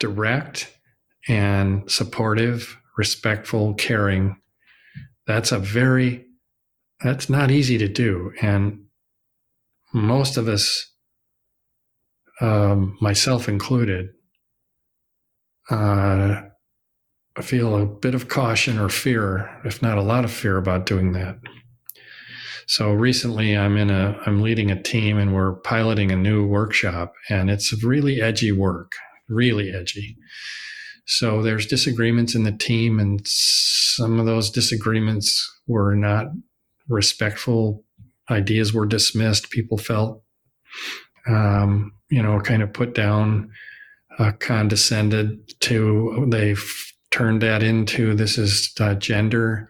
direct 0.00 0.76
and 1.28 1.90
supportive, 1.90 2.76
respectful, 2.98 3.74
caring? 3.74 4.36
That's 5.26 5.52
a 5.52 5.58
very, 5.58 6.26
that's 7.02 7.30
not 7.30 7.52
easy 7.52 7.78
to 7.78 7.88
do. 7.88 8.32
And 8.42 8.86
most 9.92 10.36
of 10.36 10.48
us 10.48 10.93
um, 12.40 12.96
myself 13.00 13.48
included, 13.48 14.08
uh, 15.70 16.42
I 17.36 17.42
feel 17.42 17.76
a 17.76 17.86
bit 17.86 18.14
of 18.14 18.28
caution 18.28 18.78
or 18.78 18.88
fear, 18.88 19.50
if 19.64 19.82
not 19.82 19.98
a 19.98 20.02
lot 20.02 20.24
of 20.24 20.30
fear, 20.32 20.56
about 20.56 20.86
doing 20.86 21.12
that. 21.12 21.36
So 22.66 22.92
recently, 22.92 23.56
I'm 23.56 23.76
in 23.76 23.90
a 23.90 24.18
I'm 24.24 24.40
leading 24.40 24.70
a 24.70 24.82
team 24.82 25.18
and 25.18 25.34
we're 25.34 25.54
piloting 25.56 26.10
a 26.10 26.16
new 26.16 26.46
workshop, 26.46 27.12
and 27.28 27.50
it's 27.50 27.82
really 27.84 28.22
edgy 28.22 28.52
work, 28.52 28.92
really 29.28 29.70
edgy. 29.70 30.16
So 31.06 31.42
there's 31.42 31.66
disagreements 31.66 32.34
in 32.34 32.44
the 32.44 32.56
team, 32.56 32.98
and 32.98 33.20
some 33.26 34.18
of 34.18 34.26
those 34.26 34.50
disagreements 34.50 35.46
were 35.66 35.94
not 35.94 36.28
respectful. 36.88 37.84
Ideas 38.30 38.72
were 38.72 38.86
dismissed. 38.86 39.50
People 39.50 39.76
felt 39.76 40.22
um, 41.26 41.92
you 42.14 42.22
know, 42.22 42.38
kind 42.38 42.62
of 42.62 42.72
put 42.72 42.94
down, 42.94 43.50
uh, 44.20 44.30
condescended 44.38 45.52
to, 45.58 46.26
they've 46.28 46.92
turned 47.10 47.42
that 47.42 47.60
into 47.60 48.14
this 48.14 48.38
is 48.38 48.72
a 48.78 48.94
gender 48.94 49.68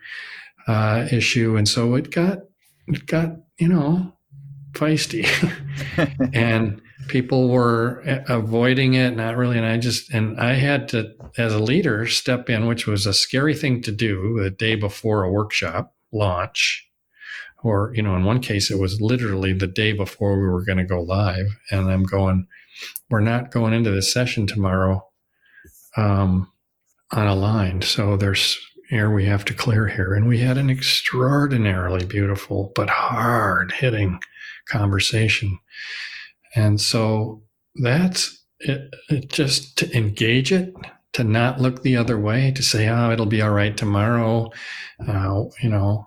uh, 0.68 1.06
issue. 1.10 1.56
And 1.56 1.66
so 1.66 1.94
it 1.94 2.10
got, 2.10 2.40
it 2.86 3.06
got, 3.06 3.30
you 3.58 3.68
know, 3.68 4.12
feisty. 4.72 5.26
and 6.34 6.82
people 7.08 7.48
were 7.48 8.02
avoiding 8.28 8.92
it, 8.92 9.16
not 9.16 9.38
really. 9.38 9.56
And 9.56 9.66
I 9.66 9.78
just, 9.78 10.12
and 10.12 10.38
I 10.38 10.52
had 10.52 10.86
to, 10.88 11.14
as 11.38 11.54
a 11.54 11.58
leader, 11.58 12.06
step 12.06 12.50
in, 12.50 12.66
which 12.66 12.86
was 12.86 13.06
a 13.06 13.14
scary 13.14 13.54
thing 13.54 13.80
to 13.82 13.90
do 13.90 14.38
the 14.42 14.50
day 14.50 14.74
before 14.74 15.22
a 15.22 15.32
workshop 15.32 15.94
launch 16.12 16.86
or 17.64 17.92
you 17.94 18.02
know 18.02 18.14
in 18.14 18.24
one 18.24 18.40
case 18.40 18.70
it 18.70 18.78
was 18.78 19.00
literally 19.00 19.52
the 19.52 19.66
day 19.66 19.92
before 19.92 20.38
we 20.38 20.46
were 20.46 20.64
going 20.64 20.78
to 20.78 20.84
go 20.84 21.00
live 21.00 21.46
and 21.70 21.90
i'm 21.90 22.04
going 22.04 22.46
we're 23.10 23.20
not 23.20 23.50
going 23.50 23.72
into 23.72 23.90
this 23.90 24.12
session 24.12 24.46
tomorrow 24.46 25.04
um, 25.96 26.50
unaligned. 27.12 27.84
So 27.84 28.16
there's 28.16 28.58
air 28.90 29.10
we 29.10 29.24
have 29.26 29.44
to 29.46 29.54
clear 29.54 29.88
here. 29.88 30.14
And 30.14 30.26
we 30.26 30.38
had 30.38 30.58
an 30.58 30.70
extraordinarily 30.70 32.04
beautiful 32.04 32.72
but 32.74 32.90
hard 32.90 33.72
hitting 33.72 34.20
conversation. 34.68 35.58
And 36.54 36.80
so 36.80 37.42
that's 37.76 38.44
it, 38.60 38.94
it 39.08 39.30
just 39.30 39.76
to 39.78 39.96
engage 39.96 40.52
it 40.52 40.74
to 41.12 41.24
not 41.24 41.60
look 41.60 41.82
the 41.82 41.96
other 41.96 42.18
way 42.18 42.52
to 42.52 42.62
say 42.62 42.88
oh 42.88 43.10
it'll 43.10 43.26
be 43.26 43.42
all 43.42 43.50
right 43.50 43.76
tomorrow 43.76 44.50
uh, 45.06 45.44
you 45.60 45.68
know 45.68 46.06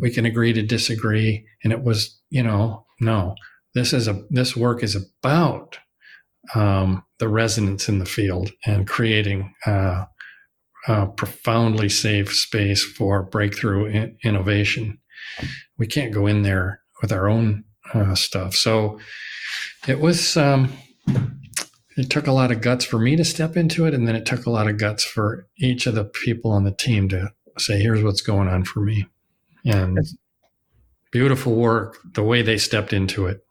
we 0.00 0.10
can 0.10 0.26
agree 0.26 0.52
to 0.52 0.62
disagree. 0.62 1.46
And 1.62 1.72
it 1.72 1.82
was 1.82 2.20
you 2.30 2.42
know 2.42 2.86
no 3.00 3.34
this 3.74 3.92
is 3.92 4.08
a 4.08 4.22
this 4.30 4.56
work 4.56 4.82
is 4.82 4.96
about 4.96 5.78
um, 6.54 7.04
the 7.18 7.28
resonance 7.28 7.88
in 7.88 7.98
the 7.98 8.06
field 8.06 8.52
and 8.66 8.86
creating 8.86 9.54
uh, 9.66 10.04
a 10.86 11.06
profoundly 11.06 11.88
safe 11.88 12.34
space 12.34 12.84
for 12.84 13.22
breakthrough 13.22 13.86
in- 13.86 14.16
innovation. 14.22 14.98
We 15.78 15.86
can't 15.86 16.12
go 16.12 16.26
in 16.26 16.42
there 16.42 16.80
with 17.02 17.12
our 17.12 17.28
own 17.28 17.64
uh, 17.92 18.14
stuff. 18.14 18.54
So 18.54 18.98
it 19.88 20.00
was 20.00 20.36
um, 20.36 20.72
it 21.96 22.10
took 22.10 22.26
a 22.26 22.32
lot 22.32 22.50
of 22.50 22.60
guts 22.60 22.84
for 22.84 22.98
me 22.98 23.16
to 23.16 23.24
step 23.24 23.56
into 23.56 23.86
it. 23.86 23.94
And 23.94 24.06
then 24.06 24.16
it 24.16 24.26
took 24.26 24.46
a 24.46 24.50
lot 24.50 24.68
of 24.68 24.78
guts 24.78 25.04
for 25.04 25.48
each 25.58 25.86
of 25.86 25.94
the 25.94 26.04
people 26.04 26.50
on 26.50 26.64
the 26.64 26.72
team 26.72 27.08
to 27.08 27.32
say 27.58 27.80
here's 27.80 28.02
what's 28.02 28.22
going 28.22 28.48
on 28.48 28.64
for 28.64 28.80
me 28.80 29.06
and 29.64 29.98
beautiful 31.14 31.54
work 31.54 31.98
the 32.14 32.24
way 32.24 32.42
they 32.42 32.58
stepped 32.58 32.92
into 32.92 33.26
it. 33.26 33.46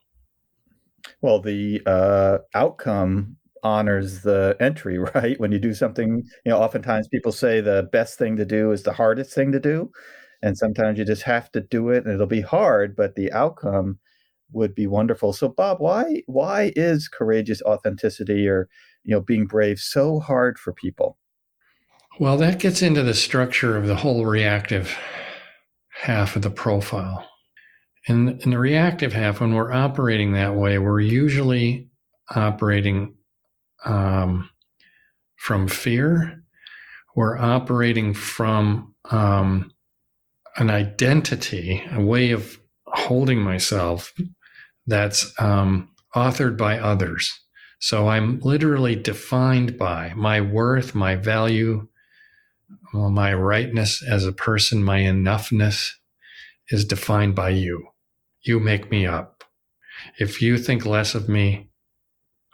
Well 1.21 1.39
the 1.39 1.81
uh, 1.85 2.39
outcome 2.53 3.37
honors 3.63 4.21
the 4.21 4.57
entry 4.59 4.97
right? 5.15 5.39
When 5.39 5.53
you 5.53 5.59
do 5.59 5.73
something 5.73 6.23
you 6.45 6.51
know 6.51 6.59
oftentimes 6.59 7.07
people 7.07 7.31
say 7.31 7.61
the 7.61 7.87
best 7.91 8.17
thing 8.17 8.35
to 8.35 8.45
do 8.45 8.71
is 8.71 8.83
the 8.83 8.91
hardest 8.91 9.33
thing 9.33 9.53
to 9.53 9.61
do. 9.61 9.89
And 10.41 10.57
sometimes 10.57 10.99
you 10.99 11.05
just 11.05 11.23
have 11.23 11.49
to 11.53 11.61
do 11.61 11.89
it 11.89 12.03
and 12.03 12.13
it'll 12.13 12.27
be 12.27 12.41
hard 12.41 12.97
but 12.97 13.15
the 13.15 13.31
outcome 13.31 13.97
would 14.51 14.75
be 14.75 14.85
wonderful. 14.85 15.31
So 15.31 15.47
bob 15.47 15.79
why 15.79 16.23
why 16.25 16.73
is 16.75 17.07
courageous 17.07 17.61
authenticity 17.61 18.45
or 18.45 18.67
you 19.05 19.11
know 19.15 19.21
being 19.21 19.45
brave 19.45 19.79
so 19.79 20.19
hard 20.19 20.59
for 20.59 20.73
people? 20.73 21.17
Well 22.19 22.35
that 22.35 22.59
gets 22.59 22.81
into 22.81 23.03
the 23.03 23.13
structure 23.13 23.77
of 23.77 23.87
the 23.87 23.95
whole 23.95 24.25
reactive 24.25 24.93
half 26.03 26.35
of 26.35 26.41
the 26.41 26.49
profile. 26.49 27.25
And 28.09 28.41
in 28.41 28.49
the 28.49 28.59
reactive 28.59 29.13
half, 29.13 29.39
when 29.39 29.53
we're 29.53 29.71
operating 29.71 30.33
that 30.33 30.53
way, 30.53 30.77
we're 30.77 30.99
usually 30.99 31.87
operating 32.35 33.15
um, 33.85 34.49
from 35.37 35.69
fear. 35.69 36.43
We're 37.15 37.37
operating 37.37 38.13
from 38.13 38.93
um, 39.11 39.71
an 40.57 40.69
identity, 40.69 41.81
a 41.89 42.01
way 42.01 42.31
of 42.31 42.59
holding 42.85 43.39
myself 43.39 44.13
that's 44.85 45.33
um, 45.39 45.87
authored 46.13 46.57
by 46.57 46.79
others. 46.79 47.31
So 47.79 48.09
I'm 48.09 48.39
literally 48.41 48.97
defined 48.97 49.77
by 49.77 50.11
my 50.17 50.41
worth, 50.41 50.93
my 50.93 51.15
value, 51.15 51.87
my 52.93 53.33
rightness 53.33 54.03
as 54.03 54.25
a 54.25 54.31
person, 54.31 54.83
my 54.83 54.99
enoughness 54.99 55.91
is 56.69 56.85
defined 56.85 57.35
by 57.35 57.49
you. 57.49 57.87
You 58.43 58.59
make 58.59 58.91
me 58.91 59.05
up. 59.05 59.43
If 60.19 60.41
you 60.41 60.57
think 60.57 60.85
less 60.85 61.15
of 61.15 61.27
me, 61.27 61.69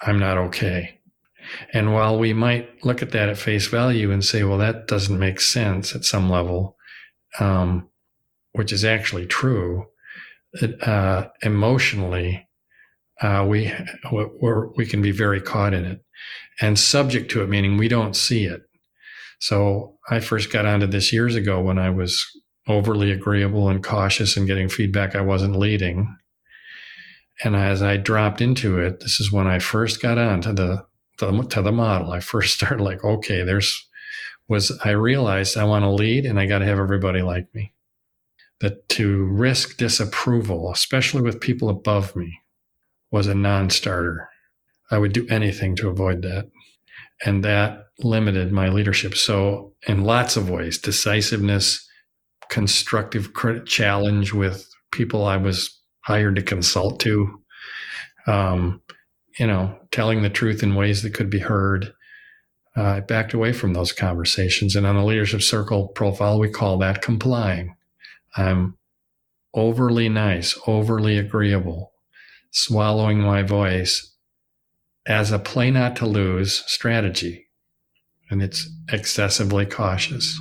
I'm 0.02 0.20
not 0.20 0.38
okay. 0.38 1.00
And 1.74 1.94
while 1.94 2.18
we 2.18 2.34
might 2.34 2.86
look 2.86 3.02
at 3.02 3.12
that 3.12 3.30
at 3.30 3.38
face 3.38 3.68
value 3.68 4.12
and 4.12 4.24
say, 4.24 4.44
well, 4.44 4.60
that 4.60 4.88
doesn't 4.88 5.20
make 5.20 5.42
sense 5.42 5.96
at 5.96 6.06
some 6.06 6.30
level, 6.30 6.78
um, 7.40 7.90
which 8.54 8.72
is 8.72 8.86
actually 8.86 9.26
true, 9.26 9.88
uh, 10.82 11.26
emotionally, 11.42 12.48
uh, 13.22 13.46
we 13.48 13.72
we 14.78 14.86
can 14.86 15.02
be 15.02 15.12
very 15.12 15.42
caught 15.42 15.74
in 15.74 15.86
it 15.86 16.04
and 16.62 16.80
subject 16.80 17.30
to 17.32 17.44
it, 17.44 17.50
meaning 17.50 17.78
we 17.78 17.88
don't 17.88 18.16
see 18.16 18.46
it. 18.46 18.62
So 19.40 19.98
I 20.10 20.20
first 20.20 20.52
got 20.52 20.66
onto 20.66 20.88
this 20.88 21.14
years 21.14 21.36
ago 21.36 21.62
when 21.62 21.78
I 21.78 21.90
was 21.90 22.26
overly 22.68 23.12
agreeable 23.12 23.70
and 23.70 23.84
cautious 23.84 24.38
and 24.38 24.48
getting 24.48 24.70
feedback 24.70 25.16
I 25.16 25.22
wasn't 25.22 25.56
leading. 25.58 26.16
And 27.44 27.56
as 27.56 27.82
I 27.82 27.98
dropped 27.98 28.42
into 28.42 28.80
it, 28.80 29.00
this 29.00 29.20
is 29.20 29.32
when 29.32 29.48
I 29.48 29.60
first 29.60 30.02
got 30.02 30.18
onto 30.18 30.54
the, 30.54 30.86
the 31.20 31.44
to 31.44 31.62
the 31.62 31.72
model. 31.72 32.12
I 32.12 32.20
first 32.20 32.54
started 32.56 32.84
like, 32.84 33.04
okay, 33.04 33.44
there's 33.44 33.88
was 34.48 34.78
I 34.84 34.92
realized 34.92 35.58
I 35.58 35.64
want 35.64 35.84
to 35.84 35.92
lead 35.92 36.26
and 36.26 36.40
I 36.40 36.48
got 36.48 36.60
to 36.60 36.66
have 36.66 36.80
everybody 36.80 37.22
like 37.22 37.54
me 37.54 37.74
that 38.60 38.90
to 38.90 39.24
risk 39.26 39.78
disapproval, 39.78 40.72
especially 40.72 41.22
with 41.22 41.40
people 41.40 41.70
above 41.70 42.16
me, 42.16 42.42
was 43.12 43.28
a 43.28 43.36
non 43.36 43.70
starter. 43.70 44.30
I 44.92 44.98
would 44.98 45.14
do 45.14 45.28
anything 45.30 45.76
to 45.78 45.90
avoid 45.90 46.24
that. 46.24 46.50
And 47.26 47.44
that 47.44 47.88
limited 48.00 48.52
my 48.52 48.70
leadership. 48.70 49.16
So, 49.16 49.74
in 49.88 50.04
lots 50.04 50.38
of 50.38 50.50
ways, 50.50 50.78
decisiveness, 50.78 51.86
constructive 52.50 53.32
challenge 53.66 54.34
with 54.34 54.68
people 54.92 55.26
I 55.26 55.38
was 55.38 55.78
hired 56.02 56.36
to 56.36 56.42
consult 56.42 57.00
to, 57.02 57.40
um, 58.26 58.82
you 59.38 59.48
know, 59.48 59.78
telling 59.92 60.22
the 60.22 60.30
truth 60.30 60.64
in 60.64 60.76
ways 60.76 61.04
that 61.04 61.14
could 61.14 61.30
be 61.30 61.40
heard. 61.40 61.94
Uh, 62.76 62.84
I 62.84 63.00
backed 63.02 63.34
away 63.34 63.52
from 63.54 63.74
those 63.74 63.92
conversations. 63.92 64.76
And 64.76 64.86
on 64.86 64.96
the 64.96 65.04
leadership 65.04 65.42
circle 65.42 65.90
profile, 65.90 66.40
we 66.40 66.50
call 66.50 66.78
that 66.78 67.02
complying. 67.02 67.76
I'm 68.38 68.78
overly 69.54 70.10
nice, 70.10 70.58
overly 70.68 71.18
agreeable, 71.18 71.92
swallowing 72.52 73.20
my 73.20 73.44
voice 73.44 74.16
as 75.06 75.32
a 75.32 75.40
play 75.40 75.72
not 75.72 75.96
to 75.98 76.06
lose 76.06 76.64
strategy. 76.68 77.48
And 78.30 78.44
it's 78.44 78.70
excessively 78.92 79.66
cautious. 79.66 80.40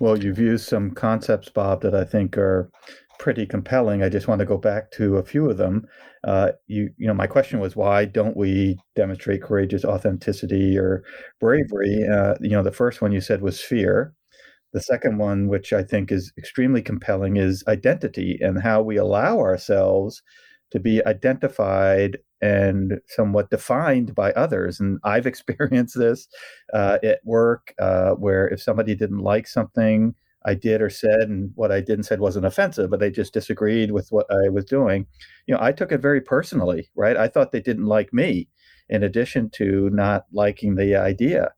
Well, 0.00 0.18
you've 0.18 0.38
used 0.38 0.66
some 0.66 0.92
concepts, 0.92 1.50
Bob, 1.50 1.82
that 1.82 1.94
I 1.94 2.04
think 2.04 2.38
are 2.38 2.70
pretty 3.18 3.44
compelling. 3.44 4.02
I 4.02 4.08
just 4.08 4.28
want 4.28 4.38
to 4.38 4.46
go 4.46 4.56
back 4.56 4.90
to 4.92 5.18
a 5.18 5.22
few 5.22 5.50
of 5.50 5.58
them. 5.58 5.86
Uh, 6.24 6.52
you, 6.68 6.88
you 6.96 7.06
know, 7.06 7.12
my 7.12 7.26
question 7.26 7.60
was 7.60 7.76
why 7.76 8.06
don't 8.06 8.36
we 8.36 8.78
demonstrate 8.96 9.42
courageous 9.42 9.84
authenticity 9.84 10.78
or 10.78 11.04
bravery? 11.38 12.06
Uh, 12.10 12.34
you 12.40 12.50
know, 12.50 12.62
the 12.62 12.72
first 12.72 13.02
one 13.02 13.12
you 13.12 13.20
said 13.20 13.42
was 13.42 13.60
fear. 13.60 14.14
The 14.72 14.80
second 14.80 15.18
one, 15.18 15.48
which 15.48 15.74
I 15.74 15.82
think 15.82 16.10
is 16.10 16.32
extremely 16.38 16.80
compelling, 16.80 17.36
is 17.36 17.62
identity 17.68 18.38
and 18.40 18.62
how 18.62 18.80
we 18.80 18.96
allow 18.96 19.38
ourselves 19.38 20.22
to 20.70 20.80
be 20.80 21.04
identified 21.06 22.18
and 22.40 23.00
somewhat 23.08 23.50
defined 23.50 24.14
by 24.14 24.32
others. 24.32 24.80
And 24.80 24.98
I've 25.04 25.26
experienced 25.32 25.98
this 25.98 26.28
uh, 26.72 26.98
at 27.02 27.20
work, 27.24 27.74
uh, 27.78 28.12
where 28.12 28.48
if 28.48 28.62
somebody 28.62 28.94
didn't 28.94 29.18
like 29.18 29.46
something 29.46 30.14
I 30.46 30.54
did 30.54 30.80
or 30.80 30.88
said, 30.88 31.22
and 31.22 31.52
what 31.54 31.70
I 31.70 31.80
did 31.80 31.94
and 31.98 32.06
said 32.06 32.20
wasn't 32.20 32.46
offensive, 32.46 32.90
but 32.90 33.00
they 33.00 33.10
just 33.10 33.34
disagreed 33.34 33.90
with 33.90 34.08
what 34.10 34.26
I 34.30 34.48
was 34.48 34.64
doing, 34.64 35.06
you 35.46 35.54
know, 35.54 35.60
I 35.60 35.72
took 35.72 35.92
it 35.92 36.00
very 36.00 36.20
personally, 36.20 36.88
right? 36.94 37.16
I 37.16 37.28
thought 37.28 37.52
they 37.52 37.60
didn't 37.60 37.86
like 37.86 38.12
me, 38.12 38.48
in 38.88 39.02
addition 39.02 39.50
to 39.50 39.90
not 39.90 40.24
liking 40.32 40.76
the 40.76 40.96
idea. 40.96 41.52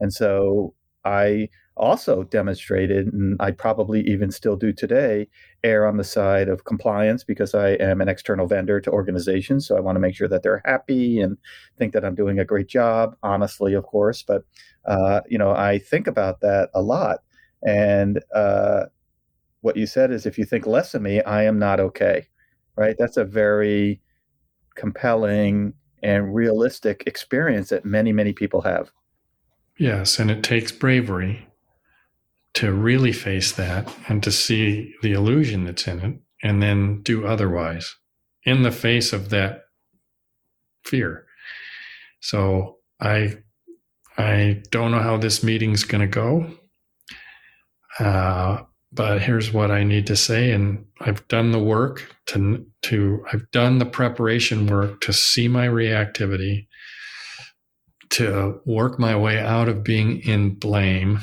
And 0.00 0.12
so 0.12 0.74
I 1.08 1.48
also 1.76 2.24
demonstrated, 2.24 3.06
and 3.12 3.36
I 3.40 3.52
probably 3.52 4.00
even 4.02 4.30
still 4.30 4.56
do 4.56 4.72
today, 4.72 5.28
err 5.64 5.86
on 5.86 5.96
the 5.96 6.04
side 6.04 6.48
of 6.48 6.64
compliance 6.64 7.24
because 7.24 7.54
I 7.54 7.70
am 7.90 8.00
an 8.00 8.08
external 8.08 8.46
vendor 8.46 8.80
to 8.80 8.90
organizations. 8.90 9.66
So 9.66 9.76
I 9.76 9.80
want 9.80 9.96
to 9.96 10.00
make 10.00 10.14
sure 10.14 10.28
that 10.28 10.42
they're 10.42 10.62
happy 10.64 11.20
and 11.20 11.38
think 11.78 11.92
that 11.92 12.04
I'm 12.04 12.14
doing 12.14 12.38
a 12.38 12.44
great 12.44 12.68
job, 12.68 13.16
honestly, 13.22 13.74
of 13.74 13.84
course. 13.84 14.22
But, 14.22 14.42
uh, 14.86 15.20
you 15.28 15.38
know, 15.38 15.52
I 15.52 15.78
think 15.78 16.06
about 16.06 16.40
that 16.40 16.68
a 16.74 16.82
lot. 16.82 17.18
And 17.62 18.22
uh, 18.34 18.86
what 19.62 19.76
you 19.76 19.86
said 19.86 20.10
is 20.10 20.26
if 20.26 20.38
you 20.38 20.44
think 20.44 20.66
less 20.66 20.94
of 20.94 21.02
me, 21.02 21.22
I 21.22 21.44
am 21.44 21.58
not 21.58 21.80
okay, 21.80 22.26
right? 22.76 22.96
That's 22.98 23.16
a 23.16 23.24
very 23.24 24.00
compelling 24.74 25.74
and 26.02 26.34
realistic 26.34 27.04
experience 27.06 27.70
that 27.70 27.84
many, 27.84 28.12
many 28.12 28.32
people 28.32 28.60
have. 28.62 28.90
Yes, 29.78 30.18
and 30.18 30.30
it 30.30 30.42
takes 30.42 30.72
bravery 30.72 31.46
to 32.54 32.72
really 32.72 33.12
face 33.12 33.52
that 33.52 33.92
and 34.08 34.22
to 34.24 34.32
see 34.32 34.94
the 35.02 35.12
illusion 35.12 35.64
that's 35.64 35.86
in 35.86 36.00
it 36.00 36.20
and 36.42 36.62
then 36.62 37.02
do 37.02 37.26
otherwise 37.26 37.96
in 38.44 38.62
the 38.62 38.72
face 38.72 39.12
of 39.12 39.30
that 39.30 39.62
fear. 40.84 41.26
So 42.20 42.78
I 43.00 43.38
I 44.18 44.62
don't 44.70 44.92
know 44.92 45.00
how 45.00 45.16
this 45.18 45.44
meeting's 45.44 45.84
going 45.84 46.02
to 46.02 46.08
go. 46.08 46.50
Uh, 48.00 48.62
but 48.92 49.22
here's 49.22 49.52
what 49.52 49.70
I 49.70 49.84
need 49.84 50.06
to 50.08 50.16
say, 50.16 50.52
and 50.52 50.86
I've 51.00 51.26
done 51.28 51.52
the 51.52 51.58
work 51.58 52.16
to 52.28 52.66
to 52.84 53.24
I've 53.32 53.50
done 53.52 53.78
the 53.78 53.86
preparation 53.86 54.66
work 54.66 55.02
to 55.02 55.12
see 55.12 55.48
my 55.48 55.68
reactivity, 55.68 56.67
to 58.10 58.60
work 58.64 58.98
my 58.98 59.14
way 59.16 59.38
out 59.38 59.68
of 59.68 59.84
being 59.84 60.20
in 60.20 60.54
blame 60.54 61.20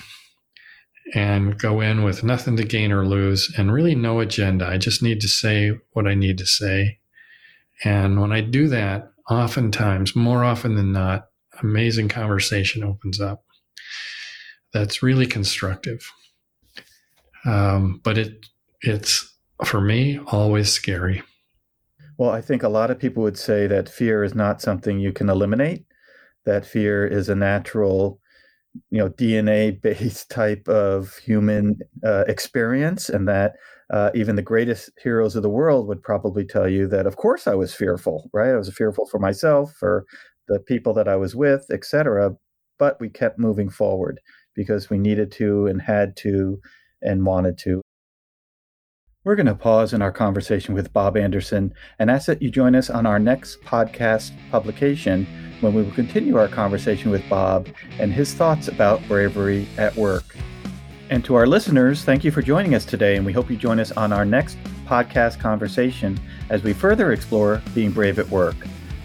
and 1.13 1.57
go 1.57 1.81
in 1.81 2.03
with 2.03 2.23
nothing 2.23 2.57
to 2.57 2.63
gain 2.63 2.91
or 2.91 3.05
lose 3.05 3.53
and 3.57 3.71
really 3.71 3.95
no 3.95 4.19
agenda. 4.19 4.67
I 4.67 4.77
just 4.77 5.03
need 5.03 5.21
to 5.21 5.27
say 5.27 5.77
what 5.91 6.07
I 6.07 6.15
need 6.15 6.37
to 6.39 6.45
say. 6.45 6.99
And 7.83 8.21
when 8.21 8.31
I 8.31 8.41
do 8.41 8.67
that, 8.69 9.11
oftentimes, 9.29 10.15
more 10.15 10.43
often 10.43 10.75
than 10.75 10.91
not, 10.91 11.29
amazing 11.61 12.09
conversation 12.09 12.83
opens 12.83 13.21
up 13.21 13.45
that's 14.75 15.01
really 15.01 15.25
constructive. 15.25 16.11
Um, 17.45 18.01
but 18.03 18.17
it 18.17 18.45
it's 18.81 19.33
for 19.63 19.79
me 19.79 20.19
always 20.27 20.69
scary. 20.69 21.23
Well, 22.17 22.29
I 22.29 22.41
think 22.41 22.61
a 22.61 22.69
lot 22.69 22.91
of 22.91 22.99
people 22.99 23.23
would 23.23 23.37
say 23.37 23.67
that 23.67 23.87
fear 23.87 24.23
is 24.23 24.35
not 24.35 24.61
something 24.61 24.99
you 24.99 25.13
can 25.13 25.29
eliminate. 25.29 25.85
That 26.45 26.65
fear 26.65 27.05
is 27.07 27.29
a 27.29 27.35
natural 27.35 28.19
you 28.91 28.99
know 28.99 29.09
DNA 29.09 29.71
based 29.81 30.29
type 30.29 30.67
of 30.67 31.15
human 31.17 31.79
uh, 32.05 32.25
experience, 32.27 33.09
and 33.09 33.27
that 33.27 33.53
uh, 33.91 34.11
even 34.15 34.35
the 34.35 34.41
greatest 34.41 34.89
heroes 35.01 35.35
of 35.35 35.43
the 35.43 35.49
world 35.49 35.87
would 35.87 36.01
probably 36.03 36.45
tell 36.45 36.67
you 36.69 36.87
that 36.87 37.05
of 37.07 37.17
course 37.17 37.47
I 37.47 37.55
was 37.55 37.73
fearful, 37.73 38.29
right? 38.33 38.51
I 38.51 38.57
was 38.57 38.73
fearful 38.73 39.07
for 39.07 39.19
myself, 39.19 39.73
for 39.79 40.05
the 40.47 40.59
people 40.59 40.93
that 40.95 41.07
I 41.07 41.15
was 41.15 41.35
with, 41.35 41.65
etc. 41.71 42.35
But 42.79 42.99
we 42.99 43.09
kept 43.09 43.39
moving 43.39 43.69
forward 43.69 44.19
because 44.55 44.89
we 44.89 44.97
needed 44.97 45.31
to 45.33 45.67
and 45.67 45.81
had 45.81 46.15
to 46.17 46.59
and 47.01 47.25
wanted 47.25 47.57
to. 47.59 47.81
We're 49.25 49.35
going 49.35 49.47
to 49.47 49.55
pause 49.55 49.91
in 49.91 50.03
our 50.03 50.11
conversation 50.11 50.75
with 50.75 50.93
Bob 50.93 51.17
Anderson 51.17 51.73
and 51.97 52.11
ask 52.11 52.27
that 52.27 52.43
you 52.43 52.51
join 52.51 52.75
us 52.75 52.91
on 52.91 53.07
our 53.07 53.17
next 53.17 53.59
podcast 53.63 54.31
publication 54.51 55.25
when 55.61 55.73
we 55.73 55.81
will 55.81 55.91
continue 55.93 56.37
our 56.37 56.47
conversation 56.47 57.09
with 57.09 57.27
Bob 57.27 57.67
and 57.97 58.13
his 58.13 58.35
thoughts 58.35 58.67
about 58.67 59.01
bravery 59.07 59.67
at 59.79 59.95
work. 59.95 60.37
And 61.09 61.25
to 61.25 61.33
our 61.33 61.47
listeners, 61.47 62.03
thank 62.03 62.23
you 62.23 62.29
for 62.29 62.43
joining 62.43 62.75
us 62.75 62.85
today, 62.85 63.15
and 63.15 63.25
we 63.25 63.33
hope 63.33 63.49
you 63.49 63.57
join 63.57 63.79
us 63.79 63.91
on 63.93 64.13
our 64.13 64.25
next 64.25 64.59
podcast 64.85 65.39
conversation 65.39 66.19
as 66.51 66.61
we 66.61 66.71
further 66.71 67.11
explore 67.11 67.63
being 67.73 67.89
brave 67.89 68.19
at 68.19 68.29
work. 68.29 68.55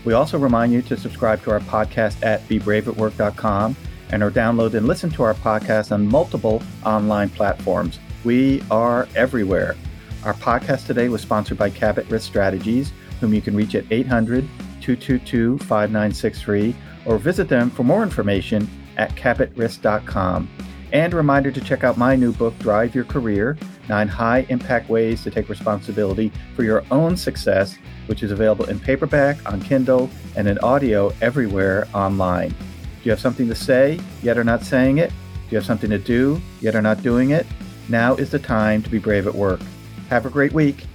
We 0.04 0.12
also 0.12 0.38
remind 0.38 0.74
you 0.74 0.82
to 0.82 0.98
subscribe 0.98 1.42
to 1.44 1.50
our 1.50 1.60
podcast 1.60 2.22
at 2.22 2.46
bebraveatwork.com 2.46 3.74
and 4.10 4.22
or 4.22 4.30
download 4.30 4.74
and 4.74 4.86
listen 4.86 5.08
to 5.12 5.22
our 5.22 5.34
podcast 5.34 5.92
on 5.92 6.06
multiple 6.06 6.62
online 6.84 7.30
platforms. 7.30 7.98
We 8.22 8.62
are 8.70 9.08
everywhere. 9.16 9.76
Our 10.24 10.34
podcast 10.34 10.86
today 10.86 11.08
was 11.08 11.22
sponsored 11.22 11.56
by 11.56 11.70
Cabot 11.70 12.06
Risk 12.10 12.26
Strategies, 12.26 12.92
whom 13.20 13.32
you 13.32 13.40
can 13.40 13.56
reach 13.56 13.74
at 13.74 13.84
800 13.90 14.46
222 14.82 15.58
5963 15.58 16.76
or 17.06 17.18
visit 17.18 17.48
them 17.48 17.70
for 17.70 17.84
more 17.84 18.02
information 18.02 18.68
at 18.98 19.14
cabotrisk.com. 19.14 20.48
And 20.92 21.14
a 21.14 21.16
reminder 21.16 21.50
to 21.50 21.60
check 21.60 21.84
out 21.84 21.96
my 21.96 22.16
new 22.16 22.32
book, 22.32 22.58
Drive 22.58 22.94
Your 22.94 23.04
Career 23.04 23.56
Nine 23.88 24.08
High 24.08 24.46
Impact 24.50 24.90
Ways 24.90 25.22
to 25.24 25.30
Take 25.30 25.48
Responsibility 25.48 26.30
for 26.54 26.64
Your 26.64 26.84
Own 26.90 27.16
Success, 27.16 27.76
which 28.06 28.22
is 28.22 28.30
available 28.30 28.66
in 28.66 28.78
paperback, 28.78 29.38
on 29.50 29.60
Kindle, 29.60 30.10
and 30.36 30.46
in 30.46 30.58
audio 30.58 31.12
everywhere 31.20 31.88
online. 31.94 32.50
Do 32.50 32.56
you 33.04 33.10
have 33.10 33.20
something 33.20 33.48
to 33.48 33.54
say, 33.54 33.98
yet 34.22 34.36
are 34.36 34.44
not 34.44 34.64
saying 34.64 34.98
it? 34.98 35.10
Do 35.10 35.16
you 35.50 35.56
have 35.56 35.66
something 35.66 35.90
to 35.90 35.98
do, 35.98 36.40
yet 36.60 36.76
are 36.76 36.82
not 36.82 37.02
doing 37.02 37.30
it? 37.30 37.46
Now 37.88 38.14
is 38.16 38.30
the 38.30 38.38
time 38.38 38.82
to 38.82 38.90
be 38.90 38.98
brave 38.98 39.26
at 39.26 39.34
work. 39.34 39.60
Have 40.10 40.26
a 40.26 40.30
great 40.30 40.52
week. 40.52 40.89